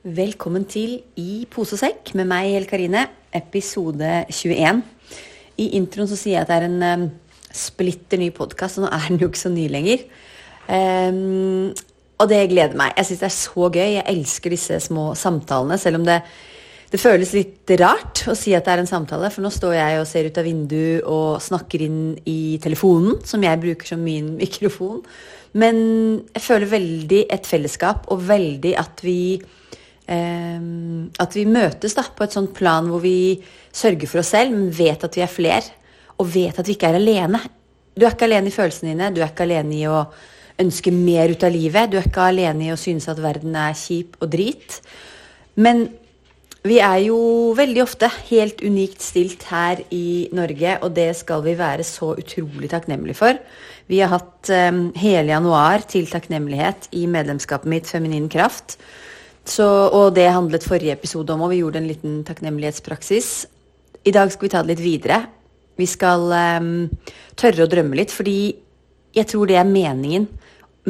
[0.00, 3.02] Velkommen til I posesekk med meg, Hel Karine,
[3.36, 4.78] episode 21.
[5.60, 7.04] I introen så sier jeg at det er en um,
[7.52, 10.06] splitter ny podkast, og nå er den jo ikke så ny lenger.
[10.72, 11.76] Um,
[12.16, 12.96] og det gleder meg.
[12.96, 13.90] Jeg syns det er så gøy.
[13.98, 16.16] Jeg elsker disse små samtalene, selv om det,
[16.96, 20.00] det føles litt rart å si at det er en samtale, for nå står jeg
[20.00, 24.32] og ser ut av vinduet og snakker inn i telefonen, som jeg bruker som min
[24.46, 25.04] mikrofon.
[25.60, 25.86] Men
[26.32, 29.20] jeg føler veldig et fellesskap, og veldig at vi
[30.10, 33.38] at vi møtes da, på et sånt plan hvor vi
[33.70, 35.76] sørger for oss selv, men vet at vi er flere.
[36.18, 37.40] Og vet at vi ikke er alene.
[37.94, 40.02] Du er ikke alene i følelsene dine, du er ikke alene i å
[40.60, 41.90] ønske mer ut av livet.
[41.90, 44.80] Du er ikke alene i å synes at verden er kjip og drit.
[45.60, 45.88] Men
[46.60, 47.18] vi er jo
[47.56, 52.68] veldig ofte helt unikt stilt her i Norge, og det skal vi være så utrolig
[52.72, 53.38] takknemlige for.
[53.88, 58.76] Vi har hatt um, hele januar til takknemlighet i medlemskapet mitt Feminin Kraft.
[59.50, 63.30] Så, og det handlet forrige episode om, og vi gjorde en liten takknemlighetspraksis.
[64.06, 65.24] I dag skal vi ta det litt videre.
[65.80, 66.70] Vi skal um,
[67.38, 68.52] tørre å drømme litt, fordi
[69.16, 70.28] jeg tror det er meningen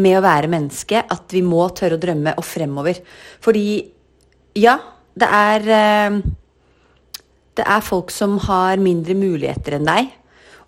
[0.00, 3.00] med å være menneske, at vi må tørre å drømme og fremover.
[3.40, 3.64] Fordi
[4.60, 4.76] ja,
[5.16, 5.66] det er
[6.10, 6.20] um,
[7.56, 10.12] Det er folk som har mindre muligheter enn deg,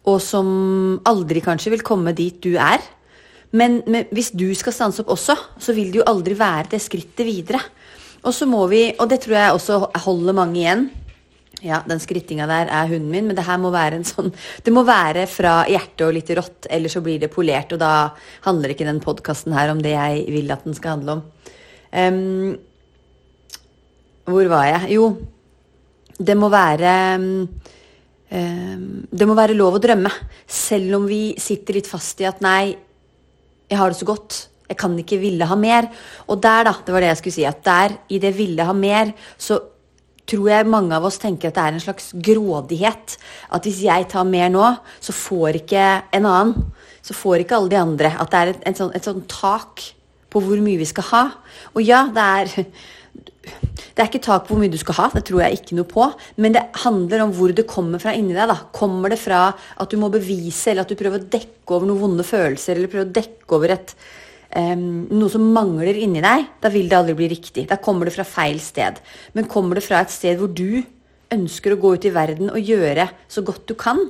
[0.05, 0.49] og som
[1.09, 2.83] aldri kanskje vil komme dit du er.
[3.53, 6.81] Men, men, hvis du skal stanse opp også, så vil det jo aldri være det
[6.81, 7.61] skrittet videre.
[8.23, 10.85] Og så må vi, og det tror jeg også holder mange igjen
[11.63, 14.31] Ja, den skrittinga der er hunden min, men det her må være en sånn
[14.63, 17.75] Det må være fra hjertet og litt rått, eller så blir det polert.
[17.75, 18.13] Og da
[18.47, 21.25] handler ikke den podkasten her om det jeg vil at den skal handle om.
[21.93, 22.55] Um,
[24.31, 24.95] hvor var jeg?
[24.95, 25.11] Jo,
[26.23, 27.37] det må være um,
[29.11, 30.11] Det må være lov å drømme.
[30.47, 32.73] Selv om vi sitter litt fast i at nei,
[33.73, 34.39] jeg har det så godt.
[34.69, 35.89] Jeg kan ikke ville ha mer.
[36.29, 38.75] Og der, da, det var det jeg skulle si, at der, i det ville ha
[38.77, 39.59] mer, så
[40.29, 43.17] tror jeg mange av oss tenker at det er en slags grådighet.
[43.53, 44.69] At hvis jeg tar mer nå,
[45.03, 46.71] så får ikke en annen.
[47.03, 48.15] Så får ikke alle de andre.
[48.23, 49.83] At det er et, et, sånt, et sånt tak
[50.33, 51.23] på hvor mye vi skal ha.
[51.75, 52.69] Og ja, det er
[53.93, 55.89] det er ikke tak på hvor mye du skal ha, det tror jeg ikke noe
[55.89, 56.07] på.
[56.41, 58.49] Men det handler om hvor det kommer fra inni deg.
[58.49, 58.57] da.
[58.75, 62.01] Kommer det fra at du må bevise, eller at du prøver å dekke over noen
[62.01, 63.95] vonde følelser, eller prøver å dekke over et,
[64.57, 67.67] um, noe som mangler inni deg, da vil det aldri bli riktig.
[67.71, 69.03] Da kommer det fra feil sted.
[69.37, 70.81] Men kommer det fra et sted hvor du
[71.33, 74.01] ønsker å gå ut i verden og gjøre så godt du kan,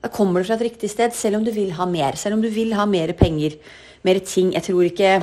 [0.00, 2.16] da kommer det fra et riktig sted, selv om du vil ha mer.
[2.16, 3.58] Selv om du vil ha mer penger,
[4.06, 4.54] mer ting.
[4.56, 5.18] Jeg tror ikke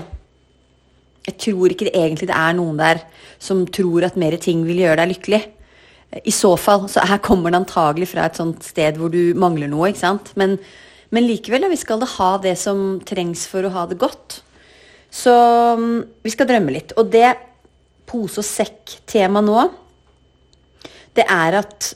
[1.27, 3.03] jeg tror ikke det egentlig det er noen der
[3.43, 5.41] som tror at mer ting vil gjøre deg lykkelig.
[6.23, 9.67] I så fall så her kommer det antagelig fra et sånt sted hvor du mangler
[9.71, 9.89] noe.
[9.91, 10.31] ikke sant?
[10.39, 10.55] Men,
[11.11, 14.39] men likevel, ja, vi skal da ha det som trengs for å ha det godt.
[15.11, 15.35] Så
[15.79, 16.95] mm, vi skal drømme litt.
[16.95, 17.35] Og det
[18.07, 19.67] pose og sekk-temaet nå,
[21.17, 21.91] det er at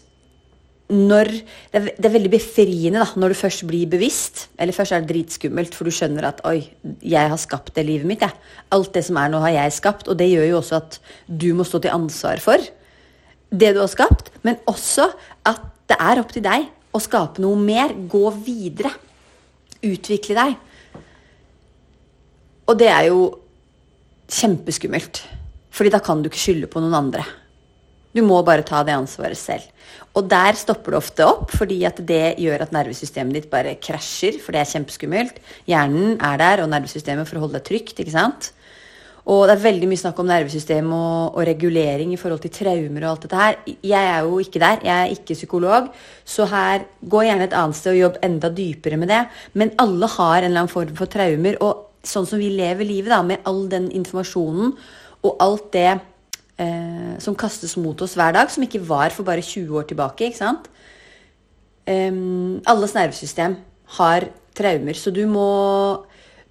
[0.92, 4.44] når det er, det er, veldig befriende da, når du først blir bevisst.
[4.60, 6.68] Eller først er det dritskummelt, for du skjønner at 'oi,
[7.00, 8.26] jeg har skapt det livet mitt'.
[8.28, 8.36] Jeg.
[8.72, 10.08] Alt det som er nå, har jeg skapt.
[10.08, 12.58] Og det gjør jo også at du må stå til ansvar for
[13.52, 14.32] det du har skapt.
[14.44, 15.12] Men også
[15.46, 17.96] at det er opp til deg å skape noe mer.
[17.96, 18.92] Gå videre.
[19.82, 20.56] Utvikle deg.
[22.68, 23.40] Og det er jo
[24.28, 25.24] kjempeskummelt.
[25.72, 27.24] Fordi da kan du ikke skylde på noen andre.
[28.16, 29.68] Du må bare ta det ansvaret selv.
[30.18, 34.40] Og der stopper det ofte opp, fordi at det gjør at nervesystemet ditt bare krasjer,
[34.44, 35.38] for det er kjempeskummelt.
[35.70, 38.52] Hjernen er der, og nervesystemet for å holde deg trygt, ikke sant.
[39.30, 43.06] Og det er veldig mye snakk om nervesystem og, og, regulering i forhold til traumer
[43.06, 43.60] og alt dette her.
[43.86, 45.92] Jeg er jo ikke der, jeg er ikke psykolog,
[46.26, 49.22] så her gå gjerne et annet sted og jobb enda dypere med det.
[49.54, 53.14] Men alle har en eller annen form for traumer, og sånn som vi lever livet,
[53.14, 54.74] da, med all den informasjonen
[55.22, 55.92] og alt det
[56.62, 60.28] eh, som kastes mot oss hver dag, som ikke var for bare 20 år tilbake.
[60.28, 60.70] ikke sant?
[61.86, 62.12] Eh,
[62.72, 63.58] alles nervesystem
[63.98, 65.48] har traumer, så du må,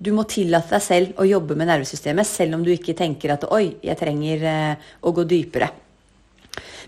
[0.00, 3.46] du må tillate deg selv å jobbe med nervesystemet, selv om du ikke tenker at
[3.48, 5.70] 'oi, jeg trenger eh, å gå dypere'.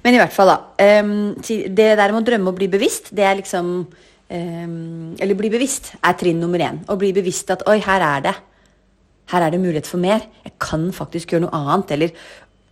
[0.03, 0.59] Men i hvert fall, da.
[0.83, 3.87] Det der med å drømme og bli bevisst, det er liksom
[4.33, 6.81] Eller bli bevisst er trinn nummer én.
[6.89, 8.41] Å bli bevisst at 'oi, her er det'.
[9.31, 10.25] Her er det mulighet for mer.
[10.45, 11.93] Jeg kan faktisk gjøre noe annet.
[11.95, 12.11] Eller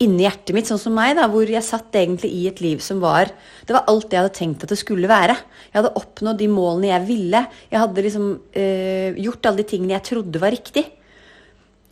[0.00, 3.02] inni hjertet mitt, sånn som meg, da, hvor jeg satt egentlig i et liv som
[3.02, 3.32] var
[3.66, 5.36] Det var alt jeg hadde tenkt at det skulle være.
[5.68, 7.42] Jeg hadde oppnådd de målene jeg ville.
[7.68, 8.30] Jeg hadde liksom
[8.62, 10.86] øh, gjort alle de tingene jeg trodde var riktig.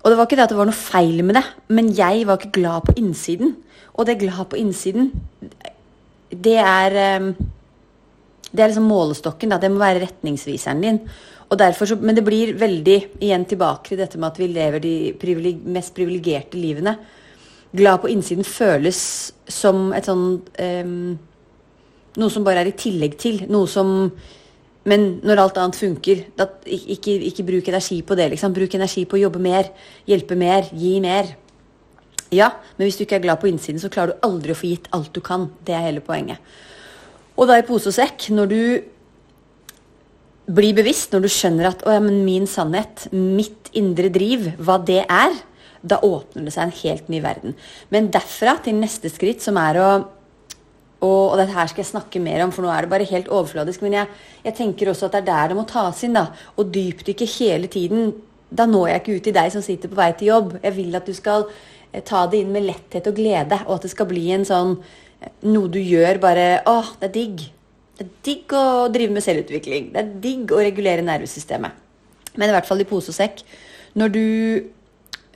[0.01, 1.45] Og det var ikke det at det var noe feil med det,
[1.75, 3.55] men jeg var ikke glad på innsiden.
[3.99, 5.13] Og det glad på innsiden,
[6.33, 7.33] det er øh,
[8.49, 9.51] Det er liksom målestokken.
[9.53, 9.59] Da.
[9.61, 11.03] Det må være retningsviseren din.
[11.77, 15.61] Så, men det blir veldig igjen tilbake til dette med at vi lever de privileg,
[15.65, 16.97] mest privilegerte livene
[17.77, 19.01] glad på innsiden føles
[19.49, 21.17] som et sånn um,
[22.19, 23.43] Noe som bare er i tillegg til.
[23.53, 24.11] Noe som
[24.89, 28.31] Men når alt annet funker, da, ikke, ikke, bruk energi på det.
[28.33, 28.55] Liksom.
[28.57, 29.69] Bruk energi på å jobbe mer,
[30.09, 31.29] hjelpe mer, gi mer.
[32.33, 34.71] Ja, men hvis du ikke er glad på innsiden, så klarer du aldri å få
[34.71, 35.51] gitt alt du kan.
[35.67, 36.41] Det er hele poenget.
[37.37, 38.63] Og da i pose og sekk, når du
[40.57, 45.03] blir bevisst, når du skjønner at å, ja, min sannhet, mitt indre driv, hva det
[45.05, 45.37] er,
[45.83, 47.57] da åpner det seg en helt ny verden.
[47.95, 49.91] Men derfra til neste skritt, som er å
[50.99, 53.29] og, og dette her skal jeg snakke mer om, for nå er det bare helt
[53.31, 53.85] overfladisk.
[53.87, 56.17] Men jeg, jeg tenker også at det er der det må tas inn.
[56.17, 56.25] da,
[56.59, 58.11] Og dypdykke hele tiden.
[58.51, 60.57] Da når jeg ikke ut til deg som sitter på vei til jobb.
[60.65, 61.47] Jeg vil at du skal
[61.93, 64.75] eh, ta det inn med letthet og glede, og at det skal bli en sånn
[64.81, 67.47] eh, noe du gjør bare Å, det er digg.
[67.99, 68.65] Det er digg å
[68.95, 69.93] drive med selvutvikling.
[69.95, 71.87] Det er digg å regulere nervesystemet.
[72.35, 73.45] Men i hvert fall i pose og sekk.
[73.99, 74.25] Når du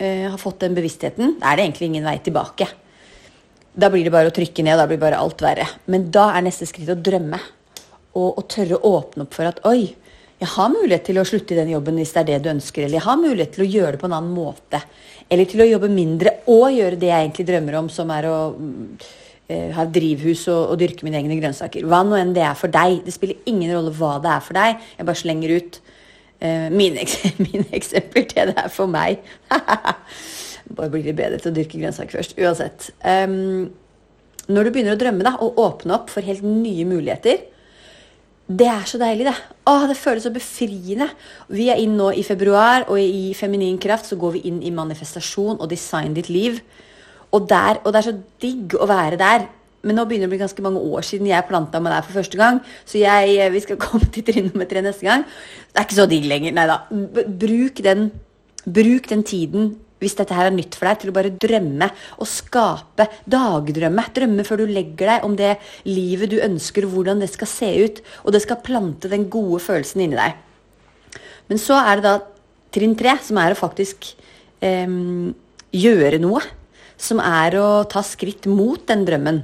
[0.03, 2.69] uh, har fått den bevisstheten, da er det egentlig ingen vei tilbake.
[3.73, 5.65] Da blir det bare å trykke ned, da blir bare alt verre.
[5.89, 7.41] Men da er neste skritt å drømme.
[8.13, 9.87] Og, og tørre å åpne opp for at oi,
[10.43, 12.85] jeg har mulighet til å slutte i den jobben hvis det er det du ønsker.
[12.85, 14.81] Eller jeg har mulighet til å gjøre det på en annen måte.
[15.31, 18.39] Eller til å jobbe mindre og gjøre det jeg egentlig drømmer om, som er å
[18.51, 21.87] uh, ha drivhus og, og, dyrke mine egne grønnsaker.
[21.87, 23.05] Hva nå enn det er for deg.
[23.07, 24.83] Det spiller ingen rolle hva det er for deg.
[24.99, 25.81] Jeg bare slenger ut
[26.73, 27.07] mine,
[27.47, 29.23] mine, eksempler til det er for meg.
[30.77, 32.37] Bare blir litt bedre til å dyrke grønnsaker først.
[32.41, 32.91] Uansett.
[33.05, 33.71] Um,
[34.53, 37.49] når du begynner å drømme da, og åpne opp for helt nye muligheter
[38.59, 39.35] det er så deilig, det.
[39.71, 41.09] Åh, det føles så befriende.
[41.49, 44.73] Vi er inne nå i februar, og i Feminin kraft så går vi inn i
[44.75, 46.59] manifestasjon og design ditt liv.
[47.33, 49.47] Og, der, og det er så digg å være der.
[49.83, 52.21] Men nå begynner det å bli ganske mange år siden jeg planta meg der for
[52.21, 52.61] første gang.
[52.87, 55.25] Så jeg, vi skal komme til trinn nummer tre neste gang.
[55.71, 56.55] Det er ikke så digg lenger.
[56.57, 56.83] Nei da.
[57.43, 58.11] Bruk den,
[58.67, 61.89] bruk den tiden hvis dette her er nytt for deg, til å bare drømme
[62.19, 63.07] og skape.
[63.31, 64.05] Dagdrømme.
[64.17, 65.53] Drømme før du legger deg om det
[65.87, 68.03] livet du ønsker, hvordan det skal se ut.
[68.27, 71.23] Og det skal plante den gode følelsen inni deg.
[71.51, 72.17] Men så er det da
[72.75, 74.11] trinn tre, som er å faktisk
[74.65, 74.99] eh,
[75.85, 76.43] gjøre noe.
[77.03, 79.43] Som er å ta skritt mot den drømmen.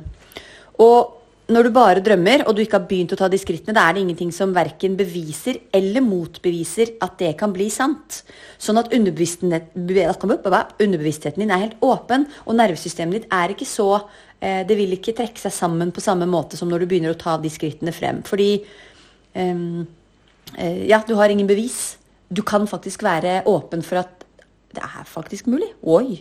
[0.82, 3.86] Og når du bare drømmer, og du ikke har begynt å ta de skrittene, da
[3.88, 8.18] er det ingenting som verken beviser eller motbeviser at det kan bli sant.
[8.60, 9.86] Sånn at underbevisstheten
[11.40, 15.40] din er helt åpen, og nervesystemet ditt er ikke så eh, Det vil ikke trekke
[15.40, 18.20] seg sammen på samme måte som når du begynner å ta de skrittene frem.
[18.28, 18.50] Fordi
[19.34, 19.86] um,
[20.58, 21.96] Ja, du har ingen bevis.
[22.28, 24.24] Du kan faktisk være åpen for at
[24.76, 25.72] det er faktisk mulig.
[25.80, 26.20] Oi.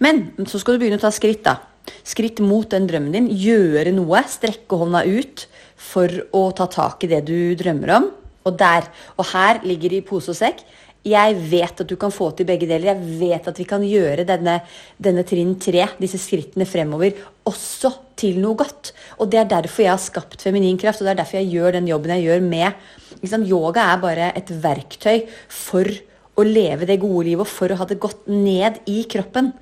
[0.00, 1.73] Men så skal du begynne å ta skritt, da.
[2.02, 3.28] Skritt mot den drømmen din.
[3.30, 4.24] Gjøre noe.
[4.28, 5.46] Strekke hånda ut
[5.80, 8.08] for å ta tak i det du drømmer om.
[8.44, 8.88] Og der.
[9.18, 10.64] Og her ligger det i pose og sekk.
[11.04, 12.94] Jeg vet at du kan få til begge deler.
[12.94, 14.58] Jeg vet at vi kan gjøre denne,
[14.96, 17.12] denne trinn tre, disse skrittene fremover,
[17.44, 18.94] også til noe godt.
[19.20, 21.76] Og det er derfor jeg har skapt feminin kraft, og det er derfor jeg gjør
[21.76, 22.84] den jobben jeg gjør med
[23.24, 25.88] Yoga er bare et verktøy for
[26.34, 29.52] å leve det gode livet og for å ha det godt ned i kroppen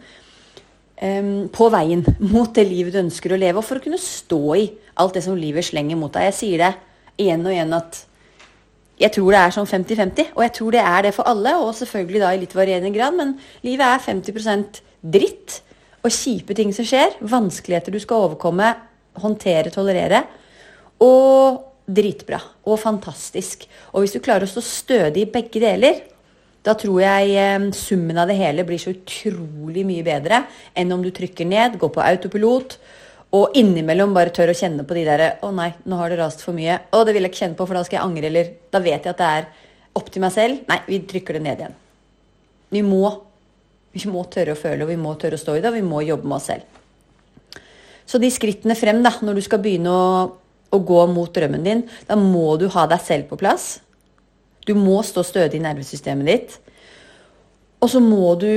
[0.97, 4.69] på veien mot det livet du ønsker å leve, og for å kunne stå i
[5.03, 6.29] alt det som livet slenger mot deg.
[6.31, 6.73] Jeg sier det
[7.23, 8.03] igjen og igjen at
[9.03, 11.75] jeg tror det er sånn 50-50, og jeg tror det er det for alle, og
[11.75, 13.35] selvfølgelig da i litt varierende grad, men
[13.67, 14.83] livet er 50%
[15.17, 15.59] dritt
[16.03, 18.71] og kjipe ting som skjer, vanskeligheter du skal overkomme,
[19.23, 20.23] håndtere, tolerere,
[21.03, 23.67] og dritbra og fantastisk.
[23.93, 25.99] Og hvis du klarer å stå stødig i begge deler,
[26.63, 30.45] da tror jeg eh, summen av det hele blir så utrolig mye bedre
[30.79, 32.77] enn om du trykker ned, går på autopilot
[33.33, 36.43] og innimellom bare tør å kjenne på de derre 'Å nei, nå har det rast
[36.45, 38.51] for mye.' 'Å, det vil jeg ikke kjenne på, for da skal jeg angre.' Eller
[38.71, 39.47] 'Da vet jeg at det er
[39.97, 41.75] opp til meg selv.' Nei, vi trykker det ned igjen.
[42.71, 43.09] Vi må,
[43.93, 45.83] vi må tørre å føle, og vi må tørre å stå i det, og vi
[45.83, 46.63] må jobbe med oss selv.
[48.07, 50.37] Så de skrittene frem, da, når du skal begynne å,
[50.73, 53.81] å gå mot drømmen din, da må du ha deg selv på plass.
[54.67, 56.57] Du må stå stødig i nervesystemet ditt.
[57.83, 58.53] Og så må du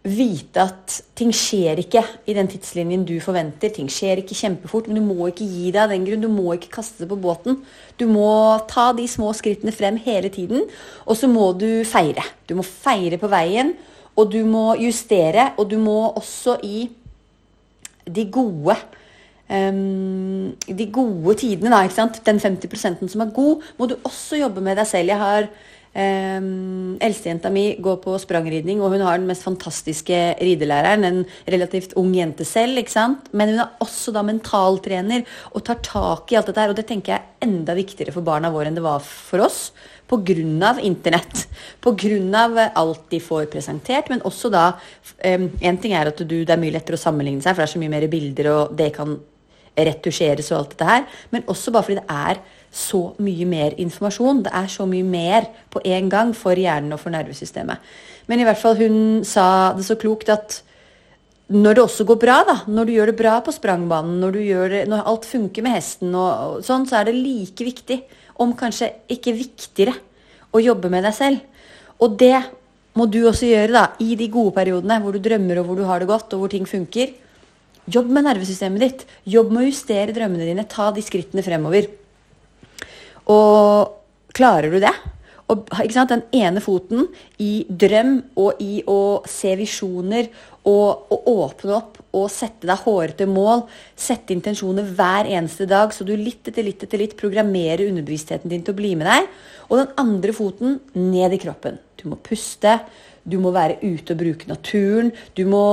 [0.00, 2.00] vite at ting skjer ikke
[2.30, 3.72] i den tidslinjen du forventer.
[3.74, 6.24] Ting skjer ikke kjempefort, men du må ikke gi deg av den grunn.
[6.24, 7.58] Du må ikke kaste det på båten.
[8.00, 8.30] Du må
[8.70, 10.64] ta de små skrittene frem hele tiden.
[11.04, 12.24] Og så må du feire.
[12.48, 13.74] Du må feire på veien,
[14.16, 15.50] og du må justere.
[15.60, 16.88] Og du må også i
[18.08, 18.78] de gode
[19.50, 21.82] um, De gode tidene, da.
[21.84, 22.22] ikke sant?
[22.26, 25.12] Den 50 som er god, må du også jobbe med deg selv.
[25.12, 25.50] Jeg har
[25.90, 31.02] Um, Eldstejenta mi går på sprangridning, og hun har den mest fantastiske ridelæreren.
[31.04, 33.26] En relativt ung jente selv, ikke sant?
[33.34, 36.70] men hun er også da mentaltrener og tar tak i alt dette her.
[36.70, 39.72] Og det tenker jeg er enda viktigere for barna våre enn det var for oss.
[40.10, 40.78] Pga.
[40.82, 41.48] internett.
[41.82, 42.70] Pga.
[42.74, 44.78] alt de får presentert, men også da
[45.24, 47.68] um, En ting er at du, det er mye lettere å sammenligne seg, for det
[47.68, 49.18] er så mye mer bilder, og det kan
[49.76, 51.04] retusjeres og alt dette her.
[51.30, 54.44] Men også bare fordi det er så mye mer informasjon.
[54.46, 57.82] Det er så mye mer på en gang for hjernen og for nervesystemet.
[58.30, 60.60] Men i hvert fall hun sa det så klokt at
[61.50, 64.82] når det også går bra, da, når du gjør det bra på sprangbanen, når, det,
[64.86, 67.96] når alt funker med hesten, og, og, sånn, så er det like viktig,
[68.40, 69.96] om kanskje ikke viktigere,
[70.54, 71.42] å jobbe med deg selv.
[72.02, 72.38] Og det
[72.98, 75.84] må du også gjøre da, i de gode periodene hvor du drømmer og hvor du
[75.86, 77.12] har det godt og hvor ting funker.
[77.90, 79.06] Jobb med nervesystemet ditt.
[79.32, 80.66] Jobb med å justere drømmene dine.
[80.68, 81.88] Ta de skrittene fremover.
[83.30, 83.96] Og
[84.36, 84.92] klarer du det?
[85.50, 87.08] Og, Den ene foten
[87.42, 90.28] i drøm og i å se visjoner
[90.62, 93.64] og, og, åpne opp og sette deg hårete mål.
[93.98, 98.62] Sette intensjoner hver eneste dag, så du litt etter litt etter litt programmerer underbevisstheten din
[98.66, 99.26] til å bli med deg.
[99.70, 101.80] Og den andre foten ned i kroppen.
[101.98, 102.78] Du må puste,
[103.26, 105.10] du må være ute og bruke naturen.
[105.34, 105.64] Du må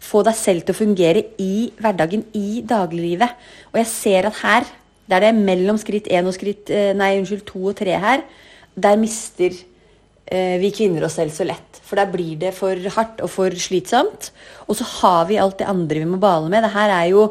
[0.00, 3.36] få deg selv til å fungere i hverdagen, i dagliglivet.
[3.72, 4.68] Og jeg ser at her
[5.10, 8.22] der det er mellom skritt én og skritt eh, Nei, unnskyld, to og tre her.
[8.78, 11.80] Der mister eh, vi kvinner oss selv så lett.
[11.82, 14.30] For der blir det for hardt og for slitsomt.
[14.68, 16.62] Og så har vi alt det andre vi må bale med.
[16.62, 17.26] Det her er jo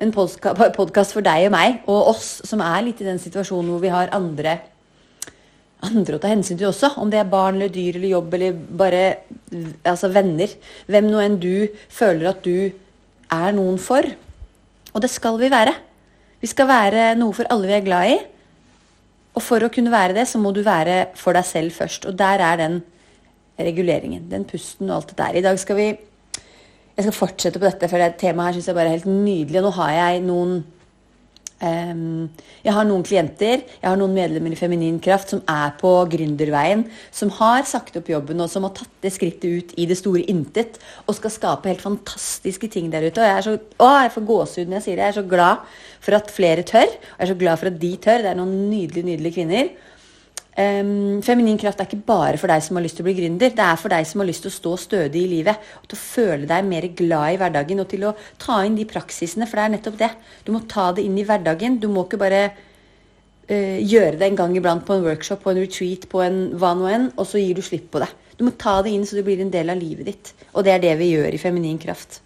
[0.00, 0.14] en
[0.80, 3.92] podkast for deg og meg og oss som er litt i den situasjonen hvor vi
[3.92, 4.60] har andre,
[5.90, 6.94] andre å ta hensyn til også.
[7.00, 9.02] Om det er barn eller dyr eller jobb eller bare
[9.88, 10.54] altså venner.
[10.86, 12.70] Hvem nå enn du føler at du
[13.34, 14.06] er noen for.
[14.94, 15.74] Og det skal vi være.
[16.40, 18.18] Vi skal være noe for alle vi er glad i.
[19.38, 22.08] Og for å kunne være det, så må du være for deg selv først.
[22.10, 22.80] Og der er den
[23.58, 24.26] reguleringen.
[24.30, 25.38] Den pusten og alt det der.
[25.38, 25.88] I dag skal vi
[26.98, 29.60] Jeg skal fortsette på dette, for det temaet her syns jeg bare er helt nydelig.
[29.60, 30.56] Og nå har jeg noen
[31.58, 36.84] jeg har noen klienter, jeg har noen medlemmer i Feminin Kraft som er på gründerveien,
[37.10, 40.22] som har sagt opp jobben og som har tatt det skrittet ut i det store
[40.30, 43.18] intet og skal skape helt fantastiske ting der ute.
[43.18, 45.04] Og jeg er så, å, jeg får gåsehud når jeg sier det.
[45.08, 45.66] Jeg er så glad
[46.06, 46.86] for at flere tør.
[46.86, 48.22] Og jeg er så glad for at de tør.
[48.22, 49.72] Det er noen nydelige, nydelige kvinner.
[50.58, 53.52] Um, feminin kraft er ikke bare for deg som har lyst til å bli gründer.
[53.54, 55.68] Det er for deg som har lyst til å stå stødig i livet.
[55.78, 58.86] Og til å føle deg mer glad i hverdagen og til å ta inn de
[58.90, 59.46] praksisene.
[59.46, 60.08] For det er nettopp det.
[60.42, 61.78] Du må ta det inn i hverdagen.
[61.78, 65.62] Du må ikke bare uh, gjøre det en gang iblant på en workshop, på en
[65.62, 68.10] retreat, på en hva nå enn, og så gir du slipp på det.
[68.34, 70.34] Du må ta det inn så det blir en del av livet ditt.
[70.58, 72.18] Og det er det vi gjør i Feminin kraft.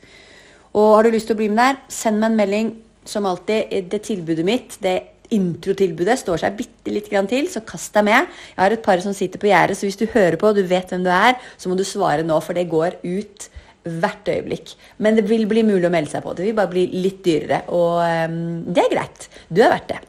[0.73, 2.77] Og har du lyst til å bli med der, send meg en melding.
[3.05, 8.07] Som alltid, det tilbudet mitt, det introtilbudet står seg bitte litt til, så kast deg
[8.09, 8.29] med.
[8.53, 10.63] Jeg har et par som sitter på gjerdet, så hvis du hører på og du
[10.69, 13.49] vet hvem du er, så må du svare nå, for det går ut
[13.83, 14.77] hvert øyeblikk.
[15.03, 16.37] Men det vil bli mulig å melde seg på.
[16.39, 17.99] Det vil bare bli litt dyrere, og
[18.31, 19.29] um, det er greit.
[19.49, 20.01] Du er verdt det.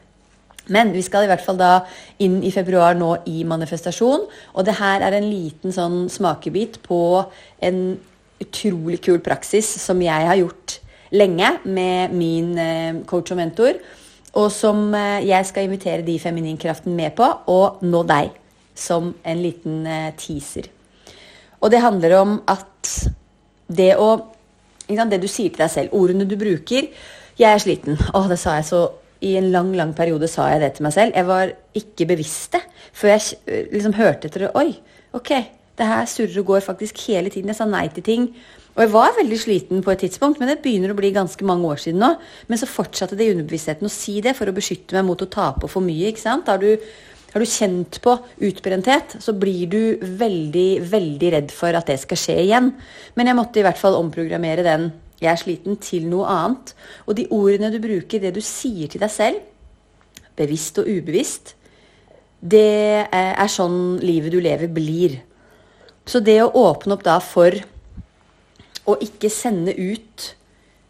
[0.72, 1.72] Men vi skal i hvert fall da
[2.24, 4.24] inn i februar nå i manifestasjon.
[4.54, 7.00] Og det her er en liten sånn smakebit på
[7.64, 7.82] en
[8.40, 10.78] utrolig kul praksis som jeg har gjort
[11.14, 13.76] lenge med min eh, coach og mentor
[14.34, 18.32] og som eh, jeg skal invitere de i Femininkraften med på, og nå deg
[18.74, 20.68] som en liten eh, teaser.
[21.62, 22.94] Og det handler om at
[23.72, 24.30] det å
[24.84, 26.90] Det du sier til deg selv, ordene du bruker
[27.38, 27.96] 'Jeg er sliten'.
[28.14, 28.90] Å, det sa jeg så
[29.22, 31.12] I en lang, lang periode sa jeg det til meg selv.
[31.16, 32.60] Jeg var ikke bevisst det
[32.92, 34.40] før jeg eh, liksom hørte etter.
[34.40, 34.50] det.
[34.54, 34.76] Oi,
[35.12, 35.30] ok,
[35.78, 37.48] det her surrer og går faktisk hele tiden.
[37.48, 38.34] Jeg sa nei til ting
[38.74, 41.68] og jeg var veldig sliten på et tidspunkt, men det begynner å bli ganske mange
[41.70, 42.10] år siden nå.
[42.50, 45.30] Men så fortsatte det i underbevisstheten å si det for å beskytte meg mot å
[45.30, 46.08] tape for mye.
[46.10, 46.50] ikke sant?
[46.50, 46.72] Har du,
[47.30, 48.16] har du kjent på
[48.48, 49.78] utbrenthet, så blir du
[50.18, 52.72] veldig, veldig redd for at det skal skje igjen.
[53.14, 56.74] Men jeg måtte i hvert fall omprogrammere den 'jeg er sliten' til noe annet.
[57.06, 59.38] Og de ordene du bruker, det du sier til deg selv,
[60.36, 61.54] bevisst og ubevisst,
[62.42, 65.22] det er sånn livet du lever, blir.
[66.04, 67.54] Så det å åpne opp da for
[68.88, 70.34] å ikke sende ut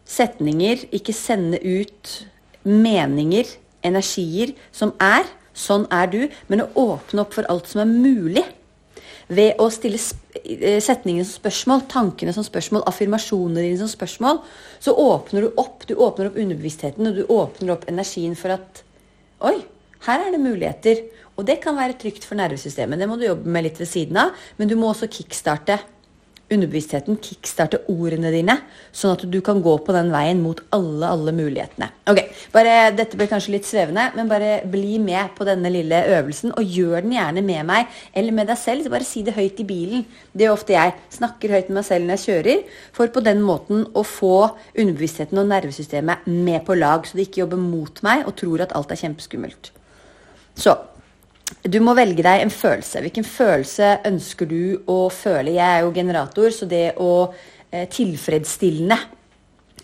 [0.05, 2.13] setninger, ikke sende ut
[2.65, 3.49] meninger,
[3.85, 5.27] energier, som er.
[5.55, 6.21] Sånn er du.
[6.51, 8.45] Men å åpne opp for alt som er mulig.
[9.33, 9.97] Ved å stille
[10.43, 14.43] eh, setningene som spørsmål, tankene som spørsmål, affirmasjonene dine som spørsmål,
[14.83, 15.87] så åpner du opp.
[15.89, 18.83] Du åpner opp underbevisstheten, og du åpner opp energien for at
[19.45, 19.59] Oi,
[20.07, 21.01] her er det muligheter.
[21.35, 23.01] Og det kan være trygt for nervesystemet.
[23.01, 24.37] Det må du jobbe med litt ved siden av.
[24.59, 25.81] Men du må også kickstarte
[26.55, 28.57] underbevisstheten kickstarte ordene dine,
[28.95, 31.91] sånn at du kan gå på den veien mot alle, alle mulighetene.
[32.11, 32.21] Ok,
[32.55, 36.77] bare, Dette ble kanskje litt svevende, men bare bli med på denne lille øvelsen, og
[36.79, 38.85] gjør den gjerne med meg eller med deg selv.
[38.87, 40.07] Så bare si det høyt i bilen.
[40.33, 40.97] Det gjør ofte jeg.
[41.19, 44.35] Snakker høyt med meg selv når jeg kjører, for på den måten å få
[44.73, 48.75] underbevisstheten og nervesystemet med på lag, så de ikke jobber mot meg og tror at
[48.77, 49.73] alt er kjempeskummelt.
[50.55, 50.77] Så
[51.45, 53.03] du må velge deg en følelse.
[53.05, 55.57] Hvilken følelse ønsker du å føle?
[55.57, 57.11] Jeg er jo generator, så det å
[57.71, 58.99] eh, tilfredsstillende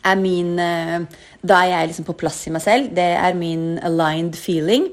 [0.00, 1.02] er min eh,
[1.44, 2.90] Da er jeg liksom på plass i meg selv.
[2.96, 4.88] Det er min aligned feeling.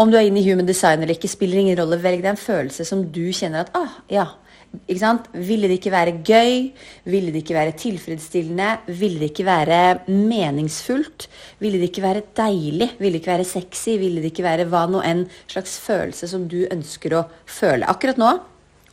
[0.00, 2.00] Om du er inne i human design eller ikke, spiller ingen rolle.
[2.02, 4.26] Velg deg en følelse som du kjenner at ah, ja,
[4.70, 5.26] ikke sant?
[5.34, 6.70] Ville det ikke være gøy?
[7.10, 8.68] Ville det ikke være tilfredsstillende?
[9.00, 11.26] Ville det ikke være meningsfullt?
[11.58, 12.92] Ville det ikke være deilig?
[12.98, 13.96] Ville det ikke være sexy?
[13.98, 18.20] Ville det ikke være hva nå enn slags følelse som du ønsker å føle akkurat
[18.20, 18.32] nå?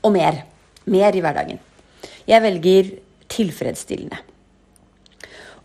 [0.02, 0.44] Og mer.
[0.90, 1.62] Mer i hverdagen.
[2.28, 2.94] Jeg velger
[3.30, 4.22] tilfredsstillende.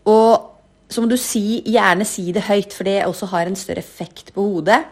[0.09, 0.49] Og
[0.93, 4.33] så må du si, gjerne si det høyt, for det også har en større effekt
[4.35, 4.83] på hodet.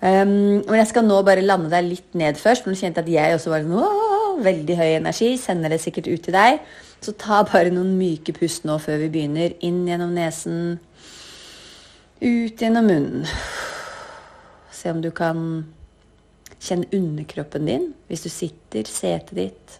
[0.00, 2.64] Um, men jeg skal nå bare lande deg litt ned først.
[2.64, 4.09] For nå kjente jeg at jeg også var sånn
[4.44, 6.60] veldig høy energi, sender det sikkert ut til deg.
[7.00, 9.56] Så ta bare noen myke pust nå før vi begynner.
[9.64, 10.78] Inn gjennom nesen,
[12.20, 13.28] ut gjennom munnen.
[14.74, 15.40] Se om du kan
[16.60, 19.78] kjenne underkroppen din hvis du sitter, setet ditt,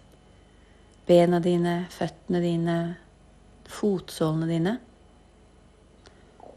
[1.09, 2.77] bena dine, føttene dine,
[3.71, 4.75] fotsålene dine.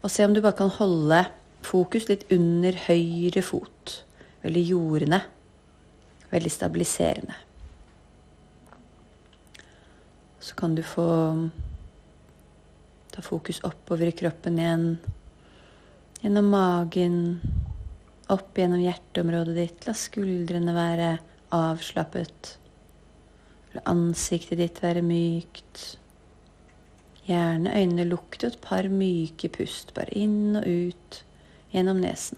[0.01, 1.23] Og se om du bare kan holde
[1.65, 4.01] fokus litt under høyre fot.
[4.45, 5.23] Veldig jordende.
[6.29, 7.44] Veldig stabiliserende.
[10.45, 11.09] Så kan du få
[13.09, 14.97] ta fokus oppover i kroppen igjen.
[16.21, 17.15] Gjennom magen,
[18.29, 19.87] opp gjennom hjerteområdet ditt.
[19.87, 21.09] La skuldrene være
[21.55, 22.51] avslappet.
[23.73, 25.87] La ansiktet ditt være mykt.
[27.25, 31.21] Gjerne øynene lukket og et par myke pust, bare inn og ut
[31.73, 32.37] gjennom nesen.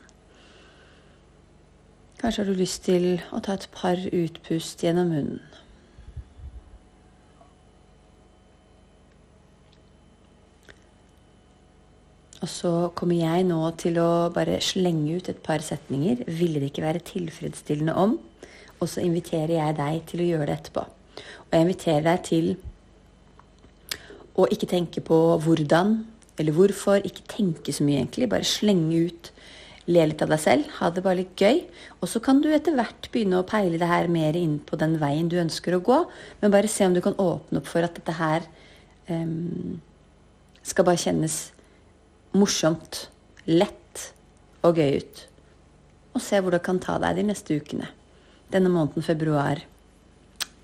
[2.24, 5.58] Kanskje har du lyst til å ta et par utpust gjennom munnen.
[12.38, 16.21] Og så kommer jeg nå til å bare slenge ut et par setninger.
[16.30, 18.17] Ville det ikke være tilfredsstillende om?
[18.78, 20.84] Og så inviterer jeg deg til å gjøre det etterpå.
[21.47, 22.52] Og jeg inviterer deg til
[24.38, 25.97] å ikke tenke på hvordan
[26.38, 27.02] eller hvorfor.
[27.02, 28.30] Ikke tenke så mye, egentlig.
[28.30, 29.32] Bare slenge ut.
[29.88, 30.69] Le litt av deg selv.
[30.78, 31.63] Ha det bare litt gøy.
[32.04, 35.00] Og så kan du etter hvert begynne å peile det her mer inn på den
[35.02, 36.04] veien du ønsker å gå.
[36.43, 38.45] Men bare se om du kan åpne opp for at dette her
[39.10, 39.80] um,
[40.62, 41.47] skal bare kjennes
[42.36, 43.08] morsomt,
[43.46, 44.12] lett
[44.66, 45.24] og gøy ut.
[46.18, 47.90] Og se hvor det kan ta deg de neste ukene.
[48.52, 49.62] Denne måneden februar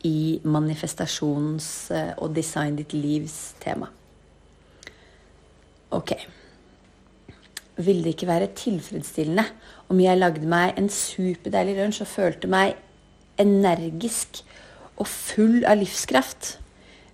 [0.03, 3.87] i manifestasjons- eh, og design ditt livs tema.
[5.91, 6.15] Ok.
[7.77, 9.45] Ville det ikke være tilfredsstillende
[9.89, 12.75] om jeg lagde meg en superdeilig lunsj og følte meg
[13.41, 14.43] energisk
[14.97, 16.57] og full av livskraft?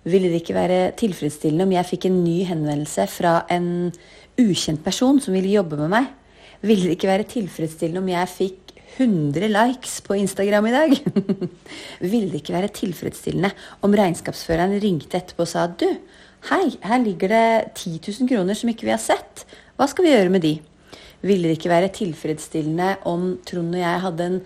[0.04, 3.92] Ville det ikke være tilfredsstillende om jeg fikk en ny henvendelse fra en
[4.40, 6.08] ukjent person som ville jobbe med meg,
[6.64, 10.96] ville det ikke være tilfredsstillende om jeg fikk 100 likes på Instagram i dag?
[12.12, 13.52] ville det ikke være tilfredsstillende
[13.86, 15.86] om regnskapsføreren ringte etterpå og sa du,
[16.50, 17.46] hei, her ligger det
[17.78, 19.46] 10 000 kroner som ikke vi har sett,
[19.78, 20.56] hva skal vi gjøre med de?
[21.24, 24.38] Ville det ikke være tilfredsstillende om Trond og jeg hadde en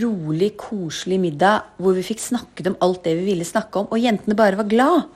[0.00, 4.00] rolig, koselig middag hvor vi fikk snakket om alt det vi ville snakke om, og
[4.00, 5.06] jentene bare var glad?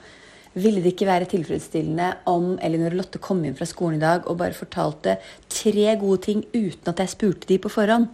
[0.55, 4.27] Ville det ikke være tilfredsstillende om Elinor og Lotte kom inn fra skolen i dag
[4.31, 5.17] og bare fortalte
[5.51, 8.07] tre gode ting uten at jeg spurte de på forhånd?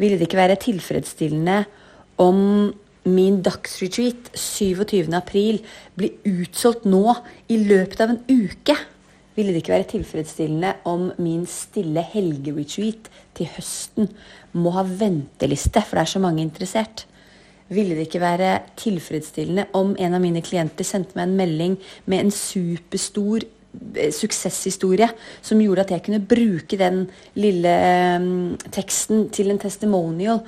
[0.00, 1.58] Ville det ikke være tilfredsstillende
[2.24, 2.72] om
[3.04, 5.60] min dagsretreat 27.4
[5.98, 7.18] blir utsolgt nå
[7.52, 8.78] i løpet av en uke?
[9.36, 14.08] Ville det ikke være tilfredsstillende om min stille helgeretreat til høsten
[14.56, 17.06] må ha venteliste, for det er så mange interessert?
[17.72, 21.76] Ville det ikke være tilfredsstillende om en av mine klienter sendte meg en melding
[22.10, 23.46] med en superstor
[23.96, 25.08] eh, suksesshistorie
[25.40, 27.06] som gjorde at jeg kunne bruke den
[27.38, 27.72] lille
[28.18, 30.42] um, teksten til en testimonial,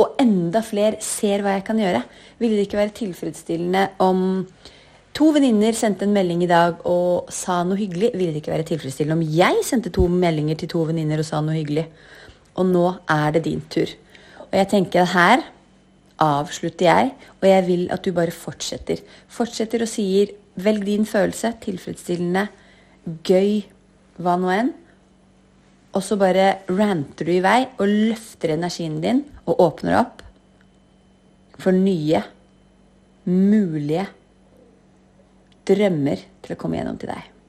[0.00, 2.02] og enda flere ser hva jeg kan gjøre?
[2.40, 4.22] Ville det ikke være tilfredsstillende om
[5.16, 8.12] to venninner sendte en melding i dag og sa noe hyggelig?
[8.14, 11.42] Ville det ikke være tilfredsstillende om jeg sendte to meldinger til to venninner og sa
[11.44, 11.84] noe hyggelig?
[12.56, 13.92] Og nå er det din tur.
[14.48, 15.44] Og jeg tenker her
[16.20, 19.00] avslutter jeg, og jeg vil at du bare fortsetter.
[19.28, 22.48] Fortsetter og sier 'velg din følelse', tilfredsstillende,
[23.24, 23.64] gøy,
[24.18, 24.72] hva nå enn.
[25.94, 30.22] Og så bare ranter du i vei og løfter energien din og åpner opp
[31.58, 32.22] for nye
[33.24, 34.06] mulige
[35.66, 37.39] drømmer til å komme gjennom til deg.